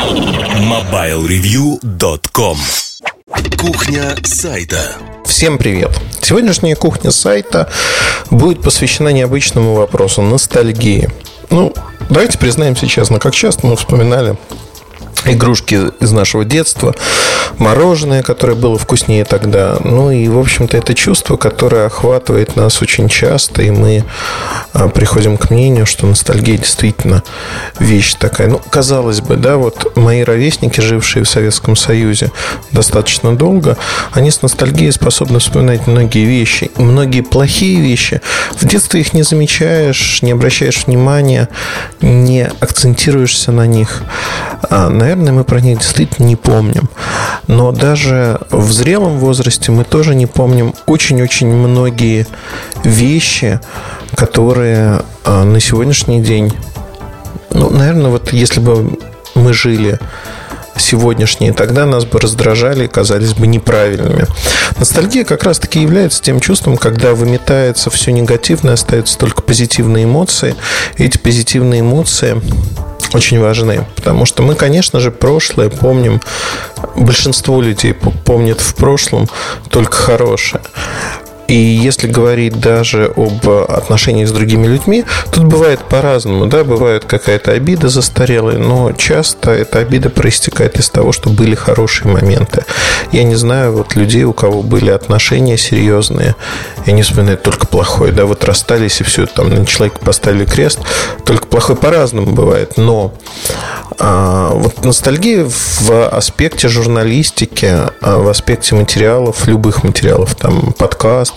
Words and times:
MobileReview.com 0.00 2.56
Кухня 3.58 4.16
сайта 4.24 4.96
Всем 5.26 5.58
привет! 5.58 5.90
Сегодняшняя 6.22 6.74
кухня 6.74 7.10
сайта 7.10 7.70
будет 8.30 8.62
посвящена 8.62 9.10
необычному 9.10 9.74
вопросу– 9.74 10.22
ностальгии. 10.22 11.10
Ну, 11.50 11.74
давайте 12.08 12.38
признаемся 12.38 12.86
честно, 12.86 13.18
как 13.18 13.34
часто 13.34 13.66
мы 13.66 13.76
вспоминали 13.76 14.38
игрушки 15.24 15.90
из 16.00 16.12
нашего 16.12 16.44
детства, 16.44 16.94
мороженое, 17.58 18.22
которое 18.22 18.54
было 18.54 18.78
вкуснее 18.78 19.24
тогда. 19.24 19.78
Ну 19.84 20.10
и, 20.10 20.28
в 20.28 20.38
общем-то, 20.38 20.76
это 20.76 20.94
чувство, 20.94 21.36
которое 21.36 21.86
охватывает 21.86 22.56
нас 22.56 22.80
очень 22.82 23.08
часто, 23.08 23.62
и 23.62 23.70
мы 23.70 24.04
а, 24.72 24.88
приходим 24.88 25.36
к 25.36 25.50
мнению, 25.50 25.86
что 25.86 26.06
ностальгия 26.06 26.58
действительно 26.58 27.22
вещь 27.78 28.14
такая. 28.14 28.48
Ну, 28.48 28.60
казалось 28.70 29.20
бы, 29.20 29.36
да, 29.36 29.56
вот 29.56 29.96
мои 29.96 30.22
ровесники, 30.22 30.80
жившие 30.80 31.24
в 31.24 31.28
Советском 31.28 31.76
Союзе 31.76 32.30
достаточно 32.72 33.36
долго, 33.36 33.76
они 34.12 34.30
с 34.30 34.42
ностальгией 34.42 34.92
способны 34.92 35.38
вспоминать 35.38 35.86
многие 35.86 36.24
вещи, 36.24 36.70
многие 36.76 37.22
плохие 37.22 37.80
вещи. 37.80 38.20
В 38.52 38.66
детстве 38.66 39.00
их 39.00 39.12
не 39.12 39.22
замечаешь, 39.22 40.22
не 40.22 40.32
обращаешь 40.32 40.86
внимания, 40.86 41.48
не 42.00 42.50
акцентируешься 42.60 43.52
на 43.52 43.66
них. 43.66 44.02
А, 44.62 44.88
наверное, 45.10 45.32
мы 45.32 45.44
про 45.44 45.60
них 45.60 45.78
действительно 45.78 46.26
не 46.26 46.36
помним. 46.36 46.88
Но 47.46 47.72
даже 47.72 48.40
в 48.50 48.70
зрелом 48.72 49.18
возрасте 49.18 49.72
мы 49.72 49.84
тоже 49.84 50.14
не 50.14 50.26
помним 50.26 50.74
очень-очень 50.86 51.48
многие 51.48 52.26
вещи, 52.84 53.60
которые 54.14 55.02
а, 55.24 55.44
на 55.44 55.58
сегодняшний 55.58 56.20
день, 56.20 56.52
ну, 57.50 57.70
наверное, 57.70 58.10
вот 58.10 58.32
если 58.32 58.60
бы 58.60 58.98
мы 59.34 59.52
жили 59.52 59.98
сегодняшние, 60.76 61.52
тогда 61.52 61.86
нас 61.86 62.04
бы 62.04 62.18
раздражали 62.18 62.84
и 62.84 62.88
казались 62.88 63.34
бы 63.34 63.46
неправильными. 63.46 64.26
Ностальгия 64.78 65.24
как 65.24 65.42
раз-таки 65.42 65.82
является 65.82 66.22
тем 66.22 66.40
чувством, 66.40 66.76
когда 66.76 67.14
выметается 67.14 67.90
все 67.90 68.12
негативное, 68.12 68.74
остаются 68.74 69.18
только 69.18 69.42
позитивные 69.42 70.04
эмоции. 70.04 70.54
Эти 70.96 71.18
позитивные 71.18 71.80
эмоции 71.80 72.40
очень 73.12 73.40
важны. 73.40 73.84
Потому 73.96 74.26
что 74.26 74.42
мы, 74.42 74.54
конечно 74.54 75.00
же, 75.00 75.10
прошлое 75.10 75.68
помним. 75.68 76.20
Большинство 76.96 77.60
людей 77.60 77.94
помнит 77.94 78.60
в 78.60 78.74
прошлом 78.74 79.28
только 79.70 79.96
хорошее. 79.96 80.62
И 81.50 81.54
если 81.54 82.06
говорить 82.06 82.60
даже 82.60 83.12
об 83.16 83.48
отношениях 83.48 84.28
с 84.28 84.32
другими 84.32 84.68
людьми, 84.68 85.04
тут 85.32 85.46
бывает 85.46 85.80
по-разному. 85.80 86.46
Да? 86.46 86.62
Бывает 86.62 87.04
какая-то 87.06 87.50
обида 87.50 87.88
застарелая, 87.88 88.56
но 88.56 88.92
часто 88.92 89.50
эта 89.50 89.80
обида 89.80 90.10
проистекает 90.10 90.78
из 90.78 90.88
того, 90.88 91.10
что 91.10 91.28
были 91.28 91.56
хорошие 91.56 92.06
моменты. 92.06 92.64
Я 93.10 93.24
не 93.24 93.34
знаю 93.34 93.72
вот 93.72 93.96
людей, 93.96 94.22
у 94.22 94.32
кого 94.32 94.62
были 94.62 94.90
отношения 94.90 95.58
серьезные, 95.58 96.36
и 96.86 96.90
они 96.90 97.02
вспоминают 97.02 97.42
только 97.42 97.66
плохое. 97.66 98.12
Да, 98.12 98.26
вот 98.26 98.44
расстались 98.44 99.00
и 99.00 99.04
все, 99.04 99.26
там 99.26 99.48
на 99.48 99.66
человека 99.66 99.98
поставили 99.98 100.44
крест. 100.44 100.78
Только 101.24 101.48
плохое 101.48 101.76
по-разному 101.76 102.30
бывает. 102.30 102.76
Но 102.76 103.12
а, 103.98 104.50
вот 104.54 104.84
ностальгия 104.84 105.44
в 105.46 106.08
аспекте 106.08 106.68
журналистики, 106.68 107.66
а, 108.00 108.18
в 108.18 108.28
аспекте 108.28 108.76
материалов, 108.76 109.48
любых 109.48 109.82
материалов, 109.82 110.36
там, 110.36 110.72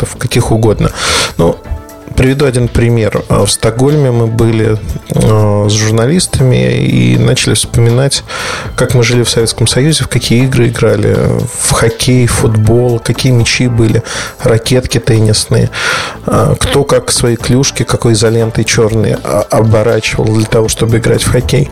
подкастов, 0.03 0.15
каких 0.17 0.51
угодно. 0.51 0.91
Ну, 1.37 1.57
Приведу 2.15 2.45
один 2.45 2.67
пример. 2.67 3.23
В 3.27 3.47
Стокгольме 3.47 4.11
мы 4.11 4.27
были 4.27 4.77
э, 5.09 5.67
с 5.67 5.71
журналистами 5.71 6.77
и 6.77 7.17
начали 7.17 7.55
вспоминать, 7.55 8.23
как 8.75 8.93
мы 8.93 9.03
жили 9.03 9.23
в 9.23 9.29
Советском 9.29 9.65
Союзе, 9.65 10.03
в 10.03 10.07
какие 10.07 10.43
игры 10.43 10.67
играли, 10.67 11.15
в 11.59 11.71
хоккей, 11.71 12.27
футбол, 12.27 12.99
какие 12.99 13.31
мячи 13.31 13.67
были, 13.67 14.03
ракетки 14.39 14.99
теннисные, 14.99 15.71
э, 16.27 16.55
кто 16.59 16.83
как 16.83 17.11
свои 17.11 17.35
клюшки, 17.35 17.83
какой 17.83 18.13
изолентой 18.13 18.63
черной 18.63 19.13
оборачивал 19.13 20.25
для 20.35 20.45
того, 20.45 20.67
чтобы 20.67 20.97
играть 20.97 21.23
в 21.23 21.31
хоккей. 21.31 21.71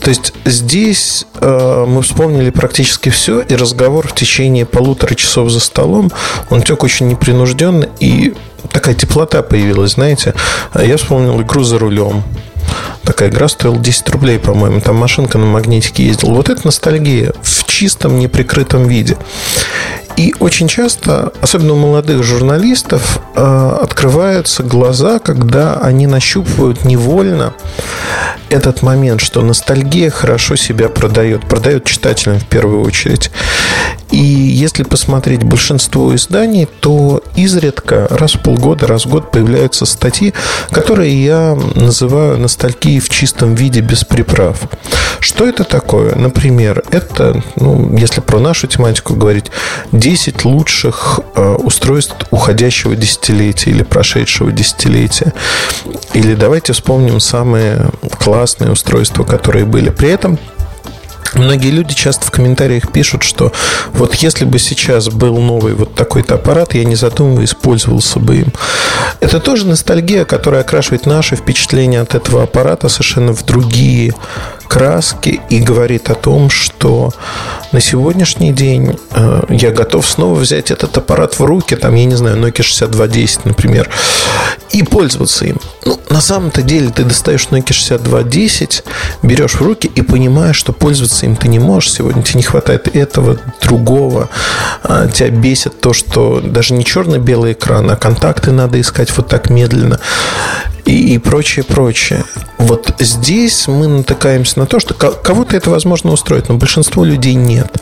То 0.00 0.10
есть 0.10 0.32
здесь 0.44 1.26
э, 1.40 1.84
мы 1.88 2.02
вспомнили 2.02 2.50
практически 2.50 3.08
все, 3.08 3.40
и 3.40 3.56
разговор 3.56 4.06
в 4.06 4.14
течение 4.14 4.64
полутора 4.64 5.14
часов 5.14 5.50
за 5.50 5.60
столом, 5.60 6.10
он 6.50 6.62
тек 6.62 6.84
очень 6.84 7.08
непринужденно 7.08 7.88
и 7.98 8.34
такая 8.82 8.96
теплота 8.96 9.42
появилась, 9.42 9.92
знаете. 9.92 10.34
Я 10.74 10.96
вспомнил 10.96 11.40
игру 11.40 11.62
за 11.62 11.78
рулем. 11.78 12.24
Такая 13.04 13.30
игра 13.30 13.46
стоила 13.46 13.78
10 13.78 14.08
рублей, 14.10 14.40
по-моему. 14.40 14.80
Там 14.80 14.96
машинка 14.96 15.38
на 15.38 15.46
магнитике 15.46 16.04
ездила. 16.04 16.34
Вот 16.34 16.48
это 16.48 16.62
ностальгия 16.64 17.32
в 17.42 17.64
чистом, 17.66 18.18
неприкрытом 18.18 18.88
виде. 18.88 19.16
И 20.16 20.34
очень 20.40 20.66
часто, 20.66 21.32
особенно 21.40 21.74
у 21.74 21.76
молодых 21.76 22.24
журналистов, 22.24 23.20
э, 23.36 23.78
открываются 23.82 24.64
глаза, 24.64 25.20
когда 25.20 25.74
они 25.76 26.08
нащупывают 26.08 26.84
невольно 26.84 27.54
этот 28.50 28.82
момент, 28.82 29.20
что 29.20 29.42
ностальгия 29.42 30.10
хорошо 30.10 30.56
себя 30.56 30.88
продает, 30.88 31.46
продает 31.46 31.84
читателям 31.84 32.40
в 32.40 32.46
первую 32.46 32.82
очередь. 32.82 33.30
И 34.12 34.18
если 34.18 34.82
посмотреть 34.82 35.42
большинство 35.42 36.14
изданий, 36.14 36.68
то 36.80 37.22
изредка 37.34 38.06
раз 38.10 38.34
в 38.34 38.42
полгода, 38.42 38.86
раз 38.86 39.06
в 39.06 39.08
год 39.08 39.30
появляются 39.30 39.86
статьи, 39.86 40.34
которые 40.70 41.24
я 41.24 41.58
называю 41.74 42.38
ностальгией 42.38 43.00
в 43.00 43.08
чистом 43.08 43.54
виде 43.54 43.80
без 43.80 44.04
приправ. 44.04 44.60
Что 45.20 45.46
это 45.46 45.64
такое? 45.64 46.14
Например, 46.14 46.84
это, 46.90 47.42
ну, 47.56 47.96
если 47.96 48.20
про 48.20 48.38
нашу 48.38 48.66
тематику 48.66 49.14
говорить, 49.14 49.46
10 49.92 50.44
лучших 50.44 51.20
э, 51.34 51.54
устройств 51.54 52.14
уходящего 52.30 52.94
десятилетия 52.94 53.70
или 53.70 53.82
прошедшего 53.82 54.52
десятилетия. 54.52 55.32
Или 56.12 56.34
давайте 56.34 56.74
вспомним 56.74 57.18
самые 57.18 57.90
классные 58.18 58.72
устройства, 58.72 59.24
которые 59.24 59.64
были. 59.64 59.88
При 59.88 60.10
этом 60.10 60.38
Многие 61.34 61.70
люди 61.70 61.94
часто 61.94 62.26
в 62.26 62.30
комментариях 62.30 62.92
пишут, 62.92 63.22
что 63.22 63.52
вот 63.94 64.14
если 64.16 64.44
бы 64.44 64.58
сейчас 64.58 65.08
был 65.08 65.38
новый 65.38 65.74
вот 65.74 65.94
такой-то 65.94 66.34
аппарат, 66.34 66.74
я 66.74 66.84
не 66.84 66.94
задумываясь 66.94 67.54
пользовался 67.54 68.18
бы 68.18 68.36
им. 68.36 68.52
Это 69.20 69.40
тоже 69.40 69.66
ностальгия, 69.66 70.24
которая 70.24 70.60
окрашивает 70.60 71.06
наши 71.06 71.36
впечатления 71.36 72.00
от 72.00 72.14
этого 72.14 72.42
аппарата 72.42 72.88
совершенно 72.88 73.32
в 73.32 73.44
другие 73.44 74.14
краски 74.72 75.42
и 75.50 75.60
говорит 75.60 76.08
о 76.08 76.14
том, 76.14 76.48
что 76.48 77.12
на 77.72 77.80
сегодняшний 77.80 78.52
день 78.52 78.98
э, 79.10 79.42
я 79.50 79.70
готов 79.70 80.06
снова 80.06 80.34
взять 80.34 80.70
этот 80.70 80.96
аппарат 80.96 81.38
в 81.38 81.44
руки, 81.44 81.76
там, 81.76 81.94
я 81.94 82.06
не 82.06 82.14
знаю, 82.14 82.38
Nokia 82.38 82.62
6210, 82.62 83.44
например, 83.44 83.90
и 84.70 84.82
пользоваться 84.82 85.44
им. 85.44 85.58
Ну, 85.84 86.00
на 86.08 86.22
самом-то 86.22 86.62
деле 86.62 86.88
ты 86.88 87.04
достаешь 87.04 87.48
Nokia 87.50 87.74
6210, 87.74 88.84
берешь 89.22 89.56
в 89.56 89.60
руки 89.60 89.90
и 89.94 90.00
понимаешь, 90.00 90.56
что 90.56 90.72
пользоваться 90.72 91.26
им 91.26 91.36
ты 91.36 91.48
не 91.48 91.58
можешь 91.58 91.92
сегодня, 91.92 92.22
тебе 92.22 92.38
не 92.38 92.44
хватает 92.44 92.88
этого, 92.96 93.36
другого, 93.60 94.30
а, 94.82 95.06
тебя 95.06 95.28
бесит 95.28 95.82
то, 95.82 95.92
что 95.92 96.40
даже 96.40 96.72
не 96.72 96.86
черно-белый 96.86 97.52
экран, 97.52 97.90
а 97.90 97.96
контакты 97.96 98.52
надо 98.52 98.80
искать 98.80 99.14
вот 99.14 99.28
так 99.28 99.50
медленно 99.50 100.00
и, 100.92 101.14
и 101.14 101.18
прочее, 101.18 101.64
прочее. 101.64 102.24
Вот 102.58 102.94
здесь 103.00 103.66
мы 103.66 103.88
натыкаемся 103.88 104.58
на 104.58 104.66
то, 104.66 104.78
что 104.78 104.92
кого-то 104.94 105.56
это 105.56 105.70
возможно 105.70 106.12
устроить, 106.12 106.50
но 106.50 106.56
большинство 106.56 107.02
людей 107.02 107.34
нет. 107.34 107.78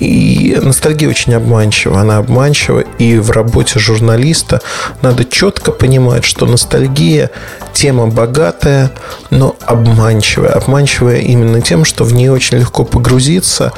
И 0.00 0.58
ностальгия 0.60 1.08
очень 1.08 1.34
обманчива. 1.34 2.00
Она 2.00 2.18
обманчива, 2.18 2.80
и 2.98 3.16
в 3.18 3.30
работе 3.30 3.78
журналиста 3.78 4.60
надо 5.02 5.24
четко 5.24 5.70
понимать, 5.70 6.24
что 6.24 6.46
ностальгия 6.46 7.30
тема 7.72 8.08
богатая, 8.08 8.90
но 9.30 9.54
обманчивая. 9.60 10.50
Обманчивая 10.50 11.20
именно 11.20 11.60
тем, 11.60 11.84
что 11.84 12.02
в 12.02 12.12
ней 12.12 12.28
очень 12.28 12.58
легко 12.58 12.84
погрузиться 12.84 13.72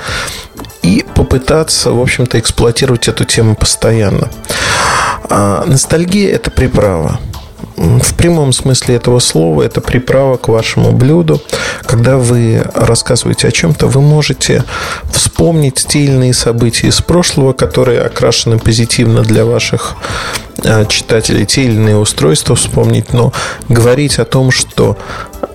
и 0.83 1.05
попытаться, 1.15 1.93
в 1.93 2.01
общем-то, 2.01 2.41
эксплуатировать 2.41 3.09
эту 3.09 3.25
тему 3.25 3.57
постоянно. 3.57 4.31
А 5.29 5.65
ностальгия– 5.67 6.33
это 6.35 6.51
приправа 6.51 7.21
в 7.77 8.15
прямом 8.15 8.53
смысле 8.53 8.97
этого 8.97 9.19
слова 9.19 9.63
это 9.63 9.81
приправа 9.81 10.37
к 10.37 10.49
вашему 10.49 10.93
блюду. 10.93 11.41
Когда 11.83 12.19
вы 12.19 12.63
рассказываете 12.75 13.49
о 13.49 13.53
чем-то, 13.53 13.87
вы 13.89 14.01
можете 14.01 14.65
вспомнить 15.13 15.85
иные 15.95 16.35
события 16.35 16.89
из 16.89 17.01
прошлого, 17.01 17.53
которые 17.53 18.01
окрашены 18.03 18.59
позитивно 18.59 19.23
для 19.23 19.45
ваших 19.45 19.97
а, 20.65 20.85
читателей, 20.85 21.47
те 21.47 21.65
или 21.65 21.75
иные 21.75 21.97
устройства 21.97 22.57
вспомнить, 22.57 23.13
но 23.13 23.33
говорить 23.69 24.19
о 24.19 24.25
том, 24.25 24.51
что 24.51 24.97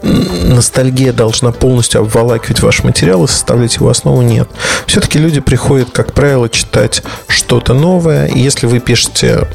ностальгия 0.01 1.13
должна 1.13 1.51
полностью 1.51 2.01
обволакивать 2.01 2.61
ваш 2.61 2.83
материал 2.83 3.23
и 3.23 3.27
составлять 3.27 3.75
его 3.75 3.89
основу, 3.89 4.21
нет. 4.21 4.49
Все-таки 4.87 5.19
люди 5.19 5.39
приходят, 5.39 5.89
как 5.91 6.13
правило, 6.13 6.49
читать 6.49 7.03
что-то 7.27 7.73
новое. 7.73 8.27
И 8.27 8.39
если 8.39 8.65
вы 8.65 8.79
пишете 8.79 9.47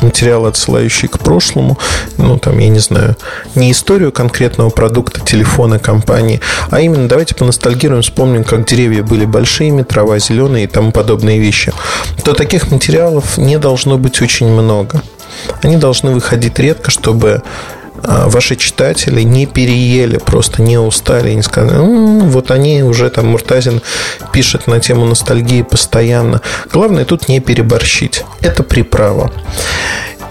материалы, 0.00 0.48
отсылающие 0.48 1.08
к 1.08 1.18
прошлому, 1.18 1.78
ну, 2.16 2.38
там, 2.38 2.58
я 2.58 2.68
не 2.68 2.78
знаю, 2.78 3.16
не 3.54 3.72
историю 3.72 4.12
конкретного 4.12 4.70
продукта, 4.70 5.20
телефона, 5.20 5.78
компании, 5.78 6.40
а 6.70 6.80
именно 6.80 7.08
давайте 7.08 7.34
поностальгируем, 7.34 8.02
вспомним, 8.02 8.44
как 8.44 8.66
деревья 8.66 9.02
были 9.02 9.24
большими, 9.24 9.82
трава 9.82 10.18
зеленая 10.18 10.64
и 10.64 10.66
тому 10.66 10.92
подобные 10.92 11.38
вещи, 11.38 11.72
то 12.24 12.34
таких 12.34 12.70
материалов 12.70 13.36
не 13.38 13.58
должно 13.58 13.98
быть 13.98 14.20
очень 14.22 14.48
много. 14.48 15.02
Они 15.62 15.76
должны 15.76 16.10
выходить 16.10 16.58
редко, 16.58 16.90
чтобы 16.90 17.42
ваши 18.04 18.56
читатели 18.56 19.22
не 19.22 19.46
переели, 19.46 20.18
просто 20.18 20.62
не 20.62 20.78
устали 20.78 21.32
не 21.32 21.42
сказали, 21.42 21.76
ну, 21.76 22.20
вот 22.20 22.50
они 22.50 22.82
уже 22.82 23.10
там 23.10 23.26
Муртазин 23.26 23.80
пишет 24.32 24.66
на 24.66 24.80
тему 24.80 25.04
ностальгии 25.04 25.62
постоянно. 25.62 26.40
Главное 26.72 27.04
тут 27.04 27.28
не 27.28 27.40
переборщить. 27.40 28.24
Это 28.40 28.62
приправа. 28.62 29.32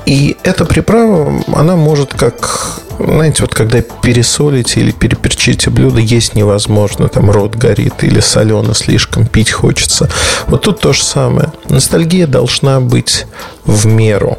И 0.06 0.38
эта 0.44 0.66
приправа, 0.66 1.42
она 1.54 1.76
может 1.76 2.14
как 2.14 2.82
знаете, 3.00 3.44
вот 3.44 3.54
когда 3.54 3.82
пересолите 3.82 4.82
или 4.82 4.92
переперчите 4.92 5.70
блюдо, 5.70 6.00
есть 6.00 6.36
невозможно. 6.36 7.08
Там 7.08 7.32
рот 7.32 7.56
горит 7.56 8.04
или 8.04 8.20
солено 8.20 8.74
слишком, 8.74 9.26
пить 9.26 9.52
хочется. 9.52 10.10
Вот 10.48 10.64
тут 10.64 10.82
то 10.82 10.92
же 10.92 11.04
самое. 11.04 11.52
Ностальгия 11.70 12.28
должна 12.28 12.82
быть 12.82 13.26
в 13.66 13.86
меру. 13.86 14.38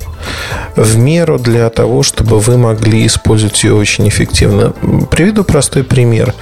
В 0.77 0.97
меру 0.97 1.39
для 1.39 1.71
того, 1.71 2.03
чтобы 2.03 2.39
вы 2.39 2.59
могли 2.59 3.07
использовать 3.07 3.65
ее 3.65 3.75
очень 3.75 4.09
эффективно. 4.09 4.73
Приведу 5.11 5.43
простой 5.45 5.83
пример. 5.83 6.35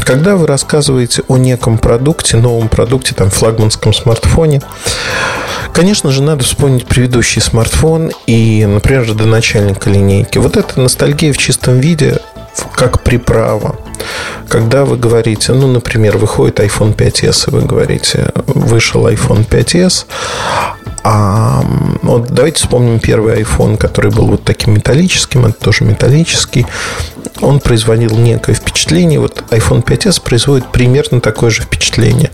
Когда 0.00 0.36
вы 0.36 0.46
рассказываете 0.46 1.22
о 1.28 1.36
неком 1.36 1.78
продукте, 1.78 2.36
новом 2.36 2.68
продукте, 2.68 3.14
там, 3.14 3.30
флагманском 3.30 3.94
смартфоне, 3.94 4.60
конечно 5.72 6.10
же, 6.10 6.22
надо 6.22 6.44
вспомнить 6.44 6.86
предыдущий 6.86 7.40
смартфон 7.40 8.10
и, 8.26 8.64
например, 8.66 9.08
родоначальника 9.08 9.90
линейки. 9.90 10.38
Вот 10.38 10.56
это 10.56 10.80
ностальгия 10.80 11.32
в 11.32 11.38
чистом 11.38 11.80
виде, 11.80 12.18
как 12.74 13.02
приправа. 13.02 13.76
Когда 14.48 14.84
вы 14.84 14.96
говорите, 14.96 15.52
ну, 15.52 15.68
например, 15.68 16.16
выходит 16.18 16.60
iPhone 16.60 16.94
5s, 16.94 17.48
и 17.48 17.50
вы 17.50 17.62
говорите, 17.62 18.32
вышел 18.46 19.06
iPhone 19.06 19.46
5s, 19.46 20.06
а 21.02 21.64
вот 22.02 22.26
давайте 22.28 22.58
вспомним 22.58 22.98
первый 22.98 23.40
iPhone, 23.40 23.76
который 23.76 24.10
был 24.10 24.26
вот 24.26 24.44
таким 24.44 24.74
металлическим, 24.74 25.46
это 25.46 25.58
тоже 25.58 25.84
металлический. 25.84 26.66
Он 27.40 27.58
производил 27.60 28.16
некое 28.18 28.54
впечатление. 28.54 29.18
Вот 29.18 29.44
iPhone 29.50 29.82
5s 29.82 30.20
производит 30.22 30.70
примерно 30.72 31.20
такое 31.20 31.50
же 31.50 31.62
впечатление. 31.62 32.30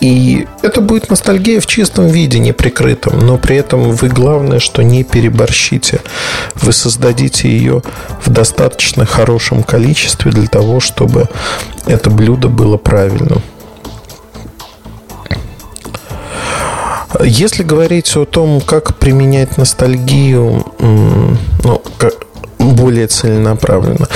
И 0.00 0.46
это 0.62 0.80
будет 0.80 1.10
ностальгия 1.10 1.60
в 1.60 1.66
чистом 1.66 2.06
виде, 2.06 2.38
не 2.38 2.52
прикрытом, 2.52 3.18
но 3.18 3.36
при 3.36 3.56
этом 3.56 3.90
вы 3.90 4.08
главное, 4.08 4.60
что 4.60 4.82
не 4.82 5.02
переборщите. 5.02 6.00
Вы 6.54 6.72
создадите 6.72 7.48
ее 7.48 7.82
в 8.22 8.30
достаточно 8.30 9.04
хорошем 9.04 9.64
количестве 9.64 10.30
для 10.30 10.46
того, 10.46 10.78
чтобы 10.78 11.28
это 11.86 12.10
блюдо 12.10 12.48
было 12.48 12.76
правильным. 12.76 13.42
Если 17.20 17.64
говорить 17.64 18.14
о 18.16 18.24
том, 18.26 18.60
как 18.60 18.96
применять 18.96 19.56
ностальгию, 19.56 20.64
ну, 20.78 21.82
более 22.58 23.06
целенаправленно, 23.06 24.08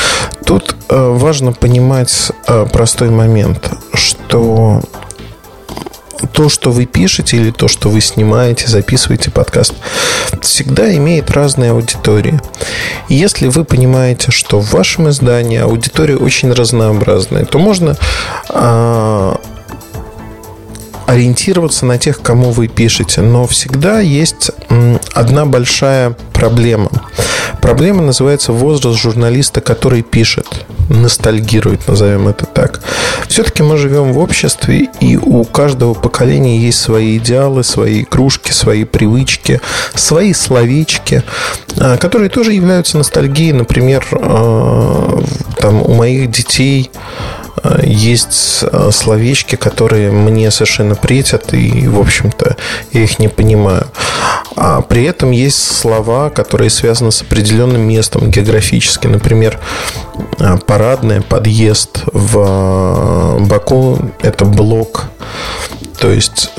тут 0.45 0.77
э, 0.89 1.09
важно 1.17 1.53
понимать 1.53 2.33
э, 2.47 2.67
простой 2.71 3.11
момент, 3.11 3.71
что 3.95 4.83
то, 6.33 6.49
что 6.49 6.71
вы 6.71 6.87
пишете 6.87 7.37
или 7.37 7.51
то, 7.51 7.69
что 7.69 7.89
вы 7.89 8.01
снимаете, 8.01 8.69
записываете 8.69 9.31
подкаст, 9.31 9.75
всегда 10.41 10.95
имеет 10.97 11.31
разные 11.31 11.73
аудитории. 11.73 12.41
И 13.09 13.15
если 13.15 13.49
вы 13.49 13.65
понимаете, 13.65 14.31
что 14.31 14.61
в 14.61 14.73
вашем 14.73 15.09
издании 15.09 15.59
аудитория 15.59 16.17
очень 16.17 16.53
разнообразная, 16.53 17.45
то 17.45 17.59
можно 17.59 17.97
а, 18.49 19.41
ориентироваться 21.07 21.87
на 21.87 21.99
тех, 21.99 22.21
кому 22.21 22.51
вы 22.51 22.69
пишете. 22.69 23.21
Но 23.21 23.47
всегда 23.47 24.01
есть 24.01 24.51
одна 25.13 25.47
большая 25.47 26.17
проблема. 26.33 26.91
Проблема 27.61 28.03
называется 28.03 28.53
возраст 28.53 28.99
журналиста, 28.99 29.61
который 29.61 30.03
пишет, 30.03 30.67
ностальгирует, 30.89 31.87
назовем 31.89 32.29
это 32.29 32.47
так. 32.47 32.81
Все-таки 33.29 33.63
мы 33.63 33.77
живем 33.77 34.13
в 34.13 34.19
обществе, 34.19 34.89
и 35.01 35.17
у 35.17 35.45
каждого 35.45 35.95
поколения 35.95 36.59
есть 36.59 36.81
свои 36.81 37.19
идеалы, 37.19 37.65
свои 37.65 38.03
игрушки, 38.03 38.53
свои 38.53 38.85
привычки, 38.85 39.61
свои 39.95 40.33
словечки, 40.33 41.23
а, 41.79 41.97
которые 41.97 42.29
тоже 42.29 42.53
являются 42.53 42.99
ностальгией. 42.99 43.53
Например, 43.53 44.07
а, 44.13 45.23
там 45.59 45.83
у 45.83 45.95
моих 45.95 46.31
детей 46.31 46.91
есть 47.83 48.65
э, 48.65 48.91
словечки, 48.91 49.57
которые 49.57 50.11
мне 50.11 50.51
совершенно 50.51 50.95
претят, 50.95 51.53
и, 51.55 51.87
в 51.87 52.01
общем-то, 52.01 52.57
я 52.93 53.03
их 53.03 53.19
не 53.19 53.29
понимаю. 53.29 53.87
А 54.65 54.81
при 54.81 55.03
этом 55.03 55.33
есть 55.33 55.61
слова, 55.61 56.31
которые 56.31 56.71
связаны 56.71 57.11
с 57.11 57.21
определенным 57.23 57.81
местом 57.81 58.31
географически. 58.31 59.09
Например, 59.09 59.59
э, 60.39 60.57
парадный 60.65 61.21
подъезд 61.21 62.05
в 62.13 62.39
э, 62.39 63.45
Баку– 63.45 63.99
это 64.23 64.45
блок. 64.45 65.07
То 65.99 66.11
есть 66.11 66.51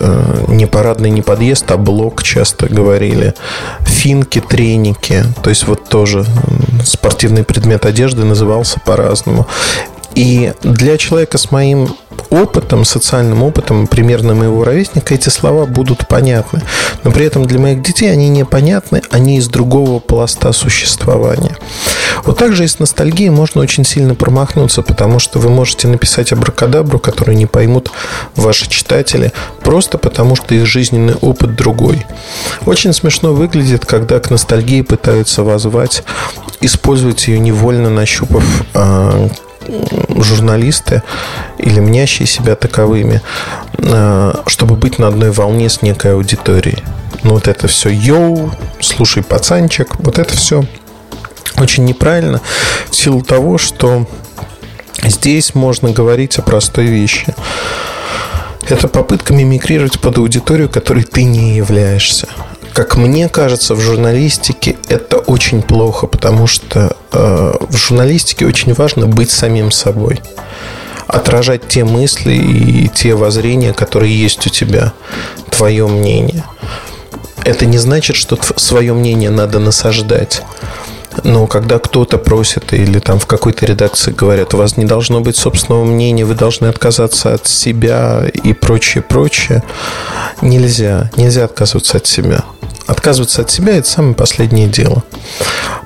не 0.47 0.65
парадный, 0.67 1.09
не 1.09 1.21
подъезд, 1.21 1.69
а 1.71 1.77
блок 1.77 2.23
часто 2.23 2.67
говорили. 2.67 3.33
Финки, 3.81 4.39
треники. 4.39 5.23
То 5.43 5.49
есть 5.49 5.67
вот 5.67 5.89
тоже 5.89 6.25
спортивный 6.85 7.43
предмет 7.43 7.85
одежды 7.85 8.23
назывался 8.23 8.79
по-разному. 8.79 9.45
И 10.15 10.53
для 10.63 10.97
человека 10.97 11.37
с 11.37 11.51
моим 11.51 11.89
опытом, 12.29 12.83
социальным 12.85 13.43
опытом, 13.43 13.87
примерно 13.87 14.33
моего 14.33 14.63
ровесника, 14.63 15.13
эти 15.13 15.29
слова 15.29 15.65
будут 15.65 16.07
понятны. 16.07 16.61
Но 17.03 17.11
при 17.11 17.25
этом 17.25 17.45
для 17.45 17.59
моих 17.59 17.81
детей 17.81 18.11
они 18.11 18.29
непонятны, 18.29 19.01
они 19.11 19.37
из 19.37 19.47
другого 19.47 19.99
пласта 19.99 20.51
существования. 20.51 21.55
Вот 22.23 22.37
так 22.37 22.55
же 22.55 22.63
и 22.63 22.67
с 22.67 22.79
ностальгией 22.79 23.29
можно 23.29 23.61
очень 23.61 23.83
сильно 23.83 24.15
промахнуться, 24.15 24.81
потому 24.81 25.19
что 25.19 25.39
вы 25.39 25.49
можете 25.49 25.87
написать 25.87 26.31
абракадабру, 26.31 26.99
которую 26.99 27.37
не 27.37 27.45
поймут 27.45 27.91
ваши 28.35 28.69
читатели, 28.69 29.31
просто 29.61 29.97
потому 29.97 30.35
что 30.35 30.55
их 30.55 30.65
жизненный 30.65 31.15
опыт 31.15 31.55
другой. 31.55 32.05
Очень 32.65 32.93
смешно 32.93 33.33
выглядит, 33.33 33.85
когда 33.85 34.19
к 34.19 34.29
ностальгии 34.29 34.81
пытаются 34.81 35.43
возвать, 35.43 36.03
использовать 36.61 37.27
ее 37.27 37.39
невольно 37.39 37.89
нащупав 37.89 38.43
а, 38.73 39.29
журналисты 40.21 41.03
или 41.57 41.79
мнящие 41.79 42.27
себя 42.27 42.55
таковыми, 42.55 43.21
э, 43.77 44.33
чтобы 44.47 44.75
быть 44.75 44.99
на 44.99 45.07
одной 45.07 45.31
волне 45.31 45.69
с 45.69 45.81
некой 45.81 46.13
аудиторией. 46.13 46.83
Ну, 47.23 47.31
вот 47.31 47.47
это 47.47 47.67
все 47.67 47.89
йоу, 47.89 48.51
слушай, 48.81 49.23
пацанчик, 49.23 49.95
вот 49.99 50.19
это 50.19 50.35
все 50.35 50.65
очень 51.57 51.85
неправильно 51.85 52.41
в 52.89 52.95
силу 52.95 53.21
того, 53.21 53.57
что 53.57 54.07
здесь 55.03 55.55
можно 55.55 55.91
говорить 55.91 56.37
о 56.37 56.41
простой 56.41 56.85
вещи. 56.85 57.33
Это 58.67 58.87
попытка 58.87 59.33
мимикрировать 59.33 59.99
под 59.99 60.17
аудиторию, 60.17 60.69
которой 60.69 61.03
ты 61.03 61.23
не 61.23 61.55
являешься. 61.55 62.27
Как 62.73 62.97
мне 62.97 63.29
кажется, 63.29 63.75
в 63.75 63.79
журналистике 63.79 64.77
это 64.87 65.17
очень 65.17 65.61
плохо, 65.61 66.07
потому 66.07 66.47
что 66.47 66.95
э, 67.11 67.53
в 67.69 67.77
журналистике 67.77 68.47
очень 68.47 68.73
важно 68.73 69.05
быть 69.05 69.29
самим 69.29 69.69
собой 69.69 70.19
отражать 71.07 71.67
те 71.67 71.83
мысли 71.83 72.33
и 72.33 72.87
те 72.87 73.13
воззрения, 73.13 73.73
которые 73.73 74.19
есть 74.19 74.47
у 74.47 74.49
тебя, 74.49 74.93
твое 75.51 75.87
мнение. 75.87 76.43
Это 77.43 77.65
не 77.65 77.77
значит, 77.77 78.15
что 78.15 78.39
свое 78.55 78.93
мнение 78.93 79.29
надо 79.29 79.59
насаждать. 79.59 80.41
Но 81.23 81.45
когда 81.45 81.77
кто-то 81.77 82.17
просит 82.17 82.73
или 82.73 82.97
там 82.97 83.19
в 83.19 83.27
какой-то 83.27 83.67
редакции 83.67 84.11
говорят, 84.11 84.55
у 84.55 84.57
вас 84.57 84.77
не 84.77 84.85
должно 84.85 85.21
быть 85.21 85.35
собственного 85.35 85.83
мнения, 85.83 86.25
вы 86.25 86.33
должны 86.33 86.67
отказаться 86.67 87.35
от 87.35 87.45
себя 87.45 88.23
и 88.25 88.53
прочее, 88.53 89.03
прочее, 89.03 89.61
нельзя. 90.41 91.11
Нельзя 91.15 91.43
отказываться 91.43 91.97
от 91.97 92.07
себя. 92.07 92.43
Отказываться 92.87 93.41
от 93.41 93.51
себя– 93.51 93.77
это 93.77 93.87
самое 93.87 94.15
последнее 94.15 94.67
дело. 94.67 95.03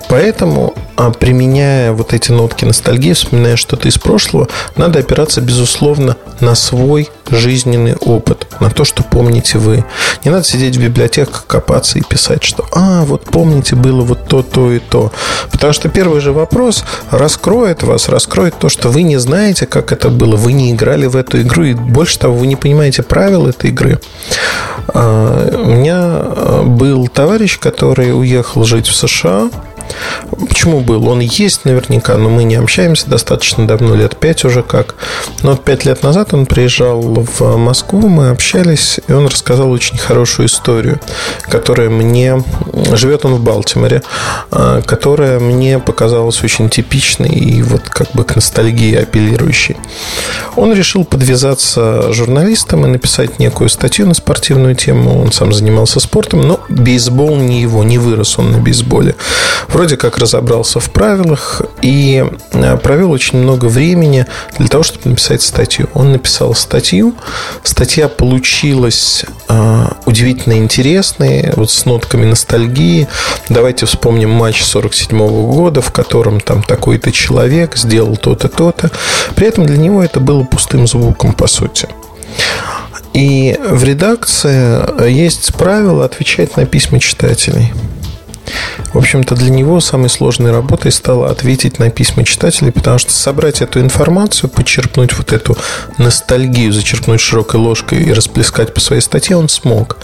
Поэтому, 0.09 0.73
а, 0.95 1.11
применяя 1.11 1.91
вот 1.91 2.13
эти 2.13 2.31
нотки 2.31 2.65
ностальгии, 2.65 3.13
вспоминая 3.13 3.55
что-то 3.57 3.87
из 3.87 3.97
прошлого, 3.97 4.47
надо 4.75 4.99
опираться, 4.99 5.41
безусловно, 5.41 6.15
на 6.39 6.55
свой 6.55 7.09
жизненный 7.29 7.95
опыт. 7.95 8.47
на 8.59 8.71
то, 8.71 8.85
что 8.85 9.03
помните 9.03 9.59
вы. 9.59 9.85
Не 10.23 10.31
надо 10.31 10.43
сидеть 10.43 10.77
в 10.77 10.81
библиотеках, 10.81 11.45
копаться 11.45 11.99
и 11.99 12.01
писать, 12.01 12.43
что 12.43 12.65
«А, 12.71 13.03
вот 13.05 13.25
помните, 13.25 13.75
было 13.75 14.01
вот 14.01 14.27
то, 14.27 14.41
то 14.41 14.71
и 14.71 14.79
то». 14.79 15.11
Потому 15.51 15.73
что 15.73 15.89
первый 15.89 16.21
же 16.21 16.31
вопрос 16.31 16.83
раскроет 17.11 17.83
вас, 17.83 18.09
раскроет 18.09 18.57
то, 18.57 18.69
что 18.69 18.89
вы 18.89 19.03
не 19.03 19.17
знаете, 19.17 19.67
как 19.67 19.91
это 19.91 20.09
было, 20.09 20.35
вы 20.35 20.53
не 20.53 20.71
играли 20.71 21.05
в 21.05 21.15
эту 21.15 21.41
игру, 21.41 21.65
и 21.65 21.73
больше 21.73 22.17
того, 22.17 22.35
вы 22.35 22.47
не 22.47 22.55
понимаете 22.55 23.03
правил 23.03 23.47
этой 23.47 23.69
игры. 23.69 23.99
А, 24.87 25.76
был 26.67 27.07
товарищ, 27.07 27.59
который 27.59 28.17
уехал 28.17 28.63
жить 28.63 28.87
в 28.87 28.95
США, 28.95 29.49
Почему 30.49 30.81
был? 30.81 31.07
Он 31.07 31.19
есть 31.19 31.65
наверняка, 31.65 32.17
но 32.17 32.29
мы 32.29 32.43
не 32.43 32.55
общаемся 32.55 33.09
достаточно 33.09 33.67
давно, 33.67 33.95
лет 33.95 34.17
пять 34.17 34.45
уже 34.45 34.63
как. 34.63 34.95
Но 35.43 35.51
вот 35.51 35.63
пять 35.63 35.85
лет 35.85 36.03
назад 36.03 36.33
он 36.33 36.45
приезжал 36.45 37.01
в 37.01 37.57
Москву, 37.57 38.07
мы 38.07 38.29
общались, 38.29 38.99
и 39.07 39.13
он 39.13 39.27
рассказал 39.27 39.71
очень 39.71 39.97
хорошую 39.97 40.47
историю, 40.47 40.99
которая 41.43 41.89
мне... 41.89 42.43
Живет 42.93 43.25
он 43.25 43.35
в 43.35 43.41
Балтиморе, 43.41 44.03
а, 44.51 44.81
которая 44.81 45.39
мне 45.39 45.79
показалась 45.79 46.43
очень 46.43 46.69
типичной 46.69 47.29
и 47.29 47.61
вот 47.61 47.89
как 47.89 48.11
бы 48.13 48.23
к 48.23 48.35
ностальгии 48.35 48.95
апеллирующей. 48.95 49.77
Он 50.55 50.73
решил 50.73 51.03
подвязаться 51.03 52.13
журналистом 52.13 52.85
и 52.85 52.89
написать 52.89 53.39
некую 53.39 53.69
статью 53.69 54.07
на 54.07 54.13
спортивную 54.13 54.75
тему. 54.75 55.21
Он 55.21 55.31
сам 55.31 55.53
занимался 55.53 55.99
спортом, 55.99 56.41
но 56.41 56.59
бейсбол 56.69 57.35
не 57.37 57.61
его, 57.61 57.83
не 57.83 57.97
вырос 57.97 58.39
он 58.39 58.51
на 58.51 58.57
бейсболе 58.57 59.15
вроде 59.77 59.95
как 59.95 60.17
разобрался 60.17 60.79
в 60.79 60.89
правилах 60.89 61.61
и 61.83 62.25
э, 62.51 62.77
провел 62.77 63.11
очень 63.11 63.37
много 63.37 63.65
времени 63.65 64.25
для 64.57 64.67
того, 64.69 64.83
чтобы 64.83 65.07
написать 65.11 65.43
статью. 65.43 65.87
Он 65.93 66.11
написал 66.11 66.55
статью. 66.55 67.13
Статья 67.61 68.09
получилась 68.09 69.23
э, 69.47 69.85
удивительно 70.07 70.53
интересной, 70.53 71.53
вот 71.55 71.69
с 71.69 71.85
нотками 71.85 72.25
ностальгии. 72.25 73.07
Давайте 73.49 73.85
вспомним 73.85 74.31
матч 74.31 74.63
47 74.63 75.15
года, 75.45 75.81
в 75.81 75.91
котором 75.91 76.41
там 76.41 76.63
такой-то 76.63 77.11
человек 77.11 77.77
сделал 77.77 78.17
то-то, 78.17 78.49
то-то. 78.49 78.89
При 79.35 79.45
этом 79.45 79.67
для 79.67 79.77
него 79.77 80.01
это 80.01 80.19
было 80.19 80.43
пустым 80.43 80.87
звуком, 80.87 81.33
по 81.33 81.45
сути. 81.45 81.87
И 83.13 83.55
в 83.69 83.83
редакции 83.83 85.07
есть 85.07 85.53
правило 85.53 86.03
отвечать 86.03 86.57
на 86.57 86.65
письма 86.65 86.99
читателей– 86.99 87.71
в 88.97 88.99
общем-то, 88.99 89.35
для 89.35 89.51
него 89.51 89.79
самой 89.79 90.09
сложной 90.09 90.51
работой 90.51 90.91
стало 90.91 91.29
ответить 91.29 91.77
на 91.77 91.91
письма 91.91 92.25
читателей, 92.25 92.71
потому 92.71 92.97
что 92.97 93.11
собрать 93.13 93.61
эту 93.61 93.79
информацию, 93.79 94.49
подчеркнуть 94.49 95.15
вот 95.15 95.33
эту 95.33 95.55
ностальгию, 95.99 96.73
зачерпнуть 96.73 97.21
широкой 97.21 97.59
ложкой 97.59 98.01
и 98.01 98.11
расплескать 98.11 98.73
по 98.73 98.79
своей 98.79 99.03
статье 99.03 99.37
он 99.37 99.49
смог. 99.49 99.97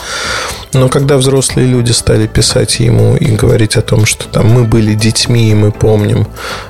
Но 0.74 0.90
когда 0.90 1.18
взрослые 1.18 1.68
люди 1.68 1.92
стали 1.92 2.28
писать 2.28 2.80
ему 2.80 3.16
и 3.16 3.36
говорить 3.36 3.78
о 3.78 3.82
том, 3.82 4.06
что 4.06 4.28
там 4.28 4.50
мы 4.50 4.64
были 4.64 4.94
детьми 4.94 5.50
и 5.50 5.56
мы 5.56 5.72
помним 5.72 6.28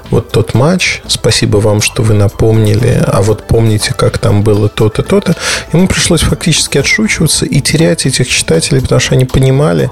вот 0.10 0.32
тот 0.32 0.53
матч, 0.53 1.01
спасибо 1.08 1.58
вам, 1.58 1.82
что 1.82 2.03
вы 2.03 2.13
напомнили, 2.13 3.03
а 3.06 3.22
вот 3.22 3.48
помните, 3.48 3.94
как 3.94 4.18
там 4.18 4.44
было 4.44 4.70
то-то, 4.70 5.03
то-то, 5.03 5.36
ему 5.74 5.88
пришлось 5.88 6.22
фактически 6.22 6.77
отшучиваться 6.77 7.46
и 7.46 7.60
терять 7.62 8.06
этих 8.06 8.30
читателей, 8.30 8.82
потому 8.82 9.01
что 9.01 9.15
они 9.15 9.25
понимали, 9.25 9.89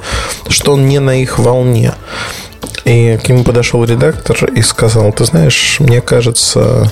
что 0.48 0.74
он 0.74 0.88
не 0.88 1.00
на 1.00 1.22
их 1.22 1.40
волне. 1.40 1.94
И 2.86 3.20
к 3.24 3.30
нему 3.30 3.44
подошел 3.44 3.84
редактор 3.84 4.46
и 4.46 4.62
сказал, 4.62 5.12
ты 5.14 5.26
знаешь, 5.26 5.78
мне 5.80 6.02
кажется, 6.02 6.92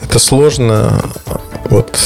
это 0.00 0.18
сложно 0.18 1.02
вот 1.68 1.98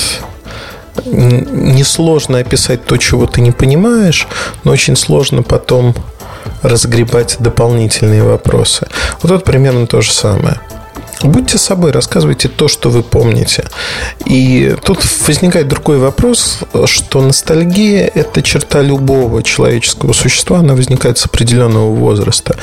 несложно 1.06 2.38
описать 2.38 2.84
то, 2.84 2.96
чего 2.96 3.26
ты 3.26 3.40
не 3.40 3.52
понимаешь, 3.52 4.26
но 4.64 4.72
очень 4.72 4.96
сложно 4.96 5.42
потом 5.42 5.94
разгребать 6.62 7.36
дополнительные 7.38 8.22
вопросы. 8.22 8.86
Вот 9.22 9.28
тут 9.28 9.44
примерно 9.44 9.86
то 9.86 10.00
же 10.00 10.12
самое. 10.12 10.60
Будьте 11.22 11.58
собой, 11.58 11.90
рассказывайте 11.90 12.48
то, 12.48 12.68
что 12.68 12.90
вы 12.90 13.02
помните. 13.02 13.64
И 14.26 14.76
тут 14.84 14.98
возникает 15.26 15.68
другой 15.68 15.98
вопрос, 15.98 16.60
что 16.86 17.22
ностальгия– 17.22 18.10
это 18.14 18.42
черта 18.42 18.82
любого 18.82 19.42
человеческого 19.42 20.12
существа, 20.12 20.58
она 20.58 20.74
возникает 20.74 21.18
с 21.18 21.26
определенного 21.26 21.94
возраста. 21.94 22.56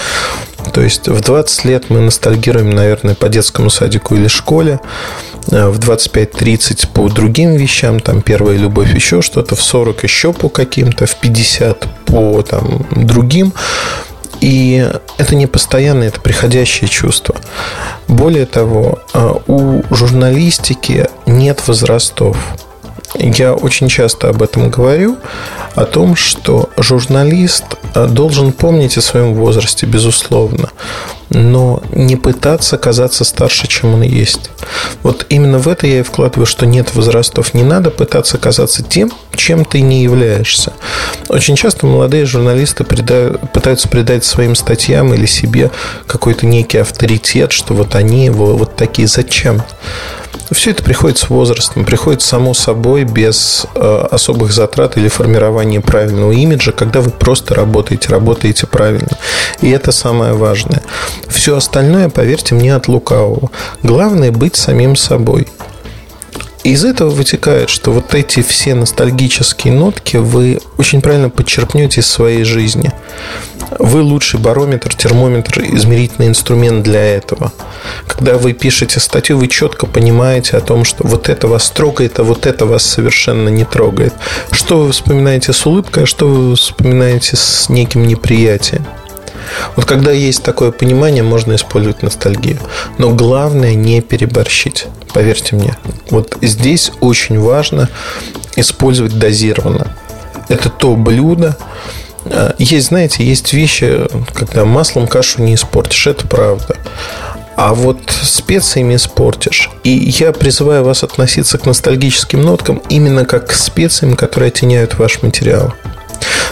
То 0.74 0.81
есть 0.81 1.08
в 1.08 1.22
20 1.22 1.65
лет 1.65 1.89
мы 1.89 2.01
ностальгируем, 2.01 2.70
наверное, 2.70 3.15
по 3.15 3.29
детскому 3.29 3.70
садику 3.70 4.15
или 4.15 4.27
школе, 4.27 4.79
в 5.48 5.79
25-30 5.79 6.89
по 6.93 7.10
другим 7.10 7.55
вещам, 7.55 8.00
там 8.00 8.22
первая 8.22 8.58
любовь 8.58 8.93
еще 8.93 9.24
что-то, 9.24 9.55
в 9.55 9.62
40 9.62 10.03
еще 10.03 10.34
по 10.34 10.50
каким-то, 10.50 11.08
в 11.08 11.15
50 11.15 11.88
по 12.05 12.43
там, 12.43 12.86
другим. 12.91 13.53
И 14.39 14.88
это 15.17 15.36
не 15.36 15.46
постоянное, 15.46 16.08
это 16.08 16.20
приходящее 16.20 16.89
чувство. 16.89 17.36
Более 18.12 18.46
того, 18.46 19.00
а, 19.13 19.41
у 19.48 19.82
журналистики 19.89 21.08
нет 21.25 21.65
возрастов. 21.65 22.36
Я 23.15 23.53
очень 23.53 23.89
часто 23.89 24.30
об 24.30 24.41
этом 24.41 24.70
говорю, 24.70 25.18
о 25.75 25.86
том, 25.86 26.15
что 26.15 26.70
журналист 26.77 27.65
а, 27.94 28.08
должен 28.08 28.51
помнить 28.51 28.98
о 28.98 29.01
своем 29.01 29.34
возрасте, 29.34 29.86
безусловно, 29.86 30.70
но 31.30 31.82
не 31.94 32.18
пытаться 32.18 32.77
казаться 32.77 33.24
старше, 33.24 33.68
чем 33.68 33.94
он 33.94 34.01
есть. 34.01 34.50
Вот 35.01 35.25
именно 35.30 35.60
в 35.60 35.68
это 35.68 35.88
я 35.88 36.00
и 36.00 36.03
вкладываю, 36.03 36.46
что 36.46 36.65
нет 36.65 36.94
возрастов. 36.94 37.53
Не 37.53 37.63
надо 37.63 37.89
пытаться 37.89 38.38
казаться 38.38 38.84
тем, 38.84 39.12
чем 39.36 39.63
ты 39.63 39.82
не 39.82 40.03
являешься. 40.03 40.74
Очень 41.30 41.56
часто 41.56 41.86
молодые 41.86 42.25
журналисты 42.25 42.84
придают, 42.84 43.39
пытаются 43.53 43.88
придать 43.88 44.25
своим 44.25 44.56
статьям 44.56 45.13
или 45.13 45.25
себе 45.25 45.72
какой-то 46.06 46.46
некий 46.46 46.80
авторитет, 46.80 47.53
что 47.53 47.74
вот 47.74 47.96
они 47.96 48.30
вот 48.30 48.75
такие. 48.75 49.08
Зачем? 49.08 49.63
Все 50.51 50.72
это 50.72 50.84
приходит 50.84 51.17
с 51.17 51.29
возрастом, 51.29 51.86
приходит 51.86 52.22
само 52.22 52.53
собой, 52.53 53.05
без 53.05 53.65
э, 53.74 54.08
особых 54.12 54.51
затрат 54.51 54.98
или 54.98 55.08
формирования 55.08 55.79
правильного 55.79 56.34
имиджа, 56.34 56.74
когда 56.74 57.00
вы 57.00 57.10
просто 57.10 57.55
работаете, 57.55 58.10
работаете 58.10 58.67
правильно. 58.67 59.17
И 59.62 59.70
это 59.70 59.93
самое 59.93 60.34
важное. 60.34 60.84
Все 61.29 61.55
остальное, 61.55 62.10
поверьте 62.10 62.53
мне, 62.53 62.75
от 62.75 62.89
лукавого. 62.89 63.50
Главное 63.81 64.31
быть 64.31 64.58
самим 64.58 64.98
собой. 64.98 65.48
Из 66.63 66.86
этого 66.86 67.10
вытекает, 67.10 67.70
что 67.70 67.91
вот 67.91 68.13
эти 68.13 68.43
все 68.43 68.75
ностальгические 68.75 69.74
нотки 69.74 70.17
вы 70.17 70.60
очень 70.77 71.01
правильно 71.01 71.29
подчеркнете 71.29 72.01
из 72.01 72.08
своей 72.08 72.43
жизни. 72.43 72.91
Вы 73.80 74.01
лучший 74.01 74.40
барометр, 74.40 74.94
термометр, 74.96 75.62
измерительный 75.62 76.28
инструмент 76.28 76.84
для 76.84 77.01
этого. 77.01 77.54
Когда 78.06 78.38
вы 78.38 78.54
пишете 78.54 79.00
статью, 79.00 79.38
вы 79.38 79.48
четко 79.48 79.86
понимаете 79.86 80.58
о 80.58 80.62
том, 80.62 80.84
что 80.84 81.08
вот 81.08 81.30
это 81.30 81.48
вас 81.48 81.70
трогает, 81.70 82.20
а 82.20 82.24
вот 82.24 82.46
это 82.46 82.66
вас 82.66 82.84
совершенно 82.84 83.50
не 83.50 83.63
трогает. 83.63 84.13
Что 84.51 84.80
вы 84.80 84.92
вспоминаете 84.92 85.54
с 85.54 85.66
улыбкой, 85.66 86.04
а 86.04 86.06
что 86.06 86.28
вы 86.28 86.56
вспоминаете 86.56 87.38
с 87.38 87.70
неким 87.70 88.08
неприятием. 88.08 88.86
Вот 89.75 89.86
когда 89.86 90.12
есть 90.12 90.44
такое 90.44 90.72
понимание, 90.72 91.24
можно 91.24 91.56
использовать 91.56 92.04
ностальгию. 92.04 92.60
Но 92.98 93.12
главное 93.12 93.74
не 93.74 94.01
переборщить. 94.01 94.88
Поверьте 95.13 95.56
мне. 95.56 95.78
Вот 96.10 96.38
здесь 96.42 96.92
очень 97.00 97.40
важно 97.40 97.90
использовать 98.56 99.18
дозированно. 99.18 99.96
Это 100.50 100.70
то 100.70 100.96
блюдо, 100.96 101.58
есть, 102.58 102.88
знаете, 102.88 103.24
есть 103.24 103.54
вещи, 103.54 104.08
когда 104.34 104.66
маслом 104.66 105.08
кашу 105.08 105.42
не 105.42 105.56
испортишь, 105.56 106.08
это 106.08 106.28
правда. 106.28 106.78
А 107.56 107.74
вот 107.74 108.00
специями 108.10 108.96
испортишь. 108.96 109.70
И 109.84 109.90
я 109.90 110.32
призываю 110.32 110.84
вас 110.84 111.04
относиться 111.04 111.58
к 111.58 111.66
ностальгическим 111.66 112.42
ноткам 112.42 112.82
именно 112.90 113.25
как 113.25 113.48
к 113.48 113.54
специям, 113.54 114.16
которые 114.16 114.48
оттеняют 114.48 114.98
ваш 114.98 115.22
материал. 115.22 115.74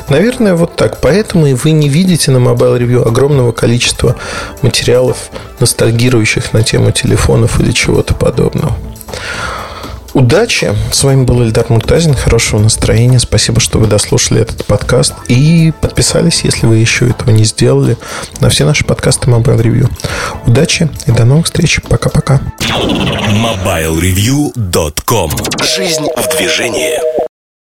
Наверное, 0.09 0.55
вот 0.55 0.75
так. 0.75 1.01
Поэтому 1.01 1.47
и 1.47 1.53
вы 1.53 1.71
не 1.71 1.89
видите 1.89 2.31
на 2.31 2.37
Mobile 2.37 2.79
Review 2.79 3.07
огромного 3.07 3.51
количества 3.51 4.15
материалов, 4.61 5.29
ностальгирующих 5.59 6.53
на 6.53 6.63
тему 6.63 6.91
телефонов 6.91 7.59
или 7.59 7.71
чего-то 7.71 8.13
подобного. 8.13 8.68
Удачи! 10.13 10.73
С 10.91 11.03
вами 11.03 11.23
был 11.23 11.43
Эльдар 11.43 11.65
Муртазин. 11.69 12.13
Хорошего 12.13 12.59
настроения. 12.59 13.19
Спасибо, 13.19 13.59
что 13.59 13.79
вы 13.79 13.87
дослушали 13.87 14.41
этот 14.41 14.65
подкаст. 14.65 15.13
И 15.27 15.73
подписались, 15.81 16.43
если 16.43 16.65
вы 16.65 16.77
еще 16.77 17.09
этого 17.09 17.31
не 17.31 17.43
сделали, 17.43 17.97
на 18.39 18.49
все 18.49 18.65
наши 18.65 18.85
подкасты 18.85 19.29
Mobile 19.29 19.61
Review. 19.61 19.89
Удачи 20.45 20.89
и 21.05 21.11
до 21.11 21.25
новых 21.25 21.45
встреч. 21.45 21.81
Пока-пока. 21.87 22.41
MobileReview.com 22.59 25.31
Жизнь 25.63 26.07
в 26.15 26.37
движении. 26.37 27.28